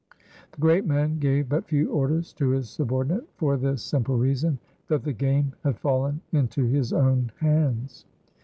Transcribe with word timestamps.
The 0.53 0.59
great 0.59 0.83
man 0.87 1.19
gave 1.19 1.47
but 1.49 1.67
few 1.67 1.91
orders 1.91 2.33
to 2.33 2.49
his 2.49 2.71
subordinate, 2.71 3.25
for 3.35 3.55
this 3.55 3.83
simple 3.83 4.17
reason, 4.17 4.57
that 4.87 5.03
the 5.03 5.13
game 5.13 5.53
had 5.63 5.77
fallen 5.77 6.21
into 6.31 6.63
his 6.65 6.91
own 6.91 7.31
hands. 7.37 8.07